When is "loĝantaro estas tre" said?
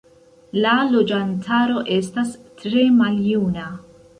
0.93-2.89